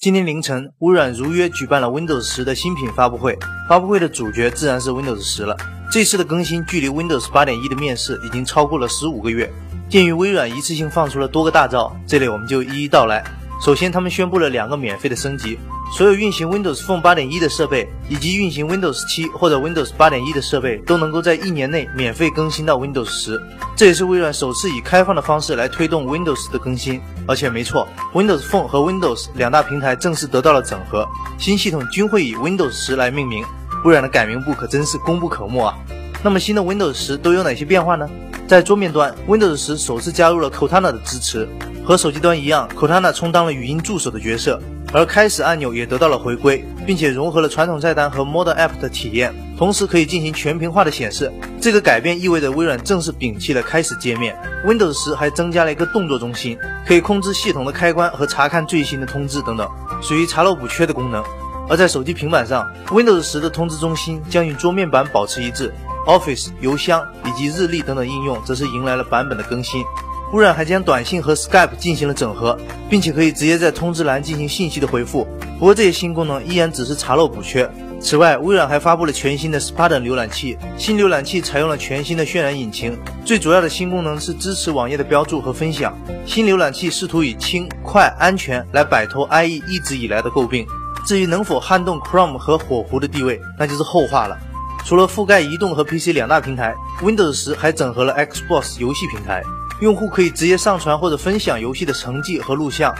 [0.00, 3.38] 今天凌晨，微软如约举办了 Windows 十的新品发布会。
[3.68, 5.54] 发布会的主角自然是 Windows 十了。
[5.92, 9.52] 这次的更新距离 Windows 八点一的面世已经超过了十五个月。
[9.90, 13.22] 鉴于微软一次性放出了多个大招，这里我们就一一道来。
[13.60, 15.58] 首先，他们宣布了两个免费的升级。
[15.92, 23.38] 所有运行 Windows Phone 8.1的设备，以及运行 Windows 7或者 Windows 8.1的设备，都能够在一年内免费更新到 Windows 10。
[23.76, 27.02] 这也是微软首次以开放的方式来推动 Windows 的更新。
[27.26, 33.44] 而且没错，Windows Phone 和 Windows 两大平台正式得到了整合，新系统均会以 Windows 10来命名。
[33.84, 35.74] 微软的改名簿可真是功不可没啊！
[36.22, 38.08] 那么新的 Windows 10都有哪些变化呢？
[38.50, 41.48] 在桌面端，Windows 10首次加入了 Cortana 的支持，
[41.84, 44.60] 和手机端一样，Cortana 充当了语音助手的角色。
[44.92, 51.32] 而开始按钮也得到了回归，并且融合了传统菜单和 Modern App 的体验，同时可以进行全屏化的显示。
[51.60, 54.36] 这个改变意味着微软正式摒弃了开始界面。
[54.66, 59.70] Windows 10还增加了一个动作中心，可以控制系统的开关和查看最新的通知等等，
[60.02, 61.22] 属于查漏补缺的功能。
[61.68, 65.72] 而在手机、平板上，Windows 10的通知中心将与桌面版保持一致
[66.10, 69.84] ，Office、邮箱以及日历等等应用则是迎来了版本的更新。
[70.32, 72.58] 微软还将短信和 Skype 进行了整合，
[72.88, 75.26] 并且可以直接在通知栏进行信息的回复。
[75.58, 77.70] 不过这些新功能依然只是查漏补缺。
[78.00, 82.98] 此外，微软还发布了全新的 Spartan 浏览器，新浏览器采用了全新的渲染引擎。
[83.24, 85.96] 最主要的新功能是支持网页的标注和分享。
[86.24, 90.66] 新浏览器试图以轻、快、安全来摆脱 IE 一直以来的诟病。
[91.06, 94.38] 至于能否撼动 Chrome 和火狐的地位，那就是后话了。
[94.84, 99.42] 除了覆盖移动和 PC 两大平台，Windows 10还整合了 Xbox 游戏平台。
[99.80, 102.94] 用户可以直接上传或者分享游戏的成绩和录像。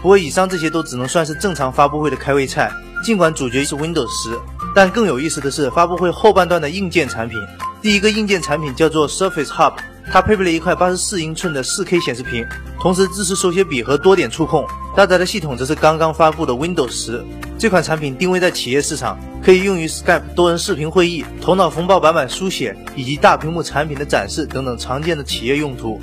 [0.00, 2.70] 不过，以上这些都只能算是正常发布会的开胃菜。
[3.02, 4.40] 尽管主角是 Windows 10，
[4.74, 7.38] 但更有意思的是发布会后半段的硬件产品。
[7.82, 9.74] 第一个硬件产品叫做 Surface Hub，
[10.10, 12.46] 它配备了一块84英寸的 4K 显示屏，
[12.80, 14.66] 同时支持手写笔和多点触控。
[14.96, 17.22] 搭载的系统则是刚刚发布的 Windows 10。
[17.58, 26.00] 这款产品定位在企业市场，可以用于 Skype 多人视频会议、头脑风暴版本书写以及大屏幕产品的展示等等常见的企业用途。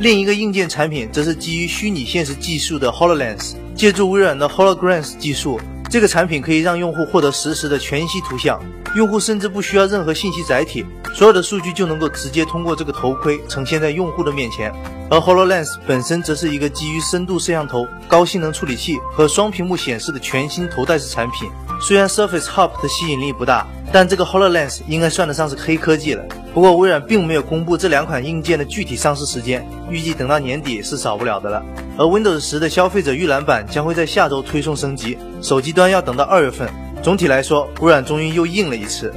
[0.00, 5.60] 另一个硬件产品则是基于虚拟现实技术的 Hololens，借助微软的 Holograms 技术，
[5.90, 8.58] 这个产品可以让用户获得实时的全息图像，
[8.96, 10.82] 用户甚至不需要任何信息载体，
[11.14, 14.72] 所有的数据就能够直接通过这个头盔呈现在用户的面前。
[15.10, 21.48] 而 Hololens 本身则是一个基于深度摄像头、高性能处理器和双屏幕显示的全新头戴式产品。
[21.80, 26.24] 虽然 Surface Hub 的吸引力不大，但这个 Hololens 应该算得上是黑科技了。
[26.52, 31.62] 不过微软并没有公布这两款硬件的具体上市时间，预计等到年底是少不了的了。
[31.96, 36.68] 而 Windows 10的消费者预览版将会在下周推送升级，手机端要等到二月份。
[37.02, 39.14] 总体来说，微软终于又硬了一次。